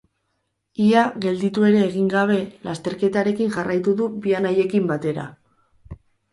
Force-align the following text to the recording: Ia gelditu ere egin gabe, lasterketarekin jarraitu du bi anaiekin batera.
Ia 0.85 1.03
gelditu 1.25 1.65
ere 1.67 1.83
egin 1.89 2.09
gabe, 2.15 2.39
lasterketarekin 2.69 3.55
jarraitu 3.59 3.97
du 4.03 4.11
bi 4.27 4.37
anaiekin 4.41 4.93
batera. 4.97 5.31